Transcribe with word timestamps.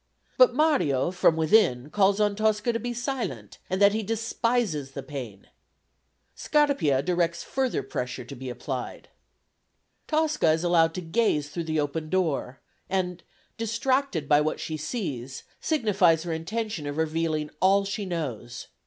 But 0.35 0.55
Mario 0.55 1.11
from 1.11 1.35
within 1.35 1.91
calls 1.91 2.19
on 2.19 2.35
Tosca 2.35 2.73
to 2.73 2.79
be 2.79 2.91
silent, 2.91 3.59
and 3.69 3.79
that 3.79 3.91
he 3.93 4.01
despises 4.01 4.93
the 4.93 5.03
pain. 5.03 5.45
Scarpia 6.33 7.03
directs 7.03 7.43
further 7.43 7.83
pressure 7.83 8.25
to 8.25 8.35
be 8.35 8.49
applied. 8.49 9.09
Tosca 10.07 10.53
is 10.53 10.63
allowed 10.63 10.95
to 10.95 11.01
gaze 11.01 11.49
through 11.49 11.65
the 11.65 11.79
open 11.79 12.09
door, 12.09 12.61
and, 12.89 13.21
distracted 13.57 14.27
by 14.27 14.41
what 14.41 14.59
she 14.59 14.75
sees, 14.75 15.43
signifies 15.59 16.23
her 16.23 16.33
intention 16.33 16.87
of 16.87 16.97
revealing 16.97 17.51
all 17.61 17.85
she 17.85 18.03
knows. 18.03 18.69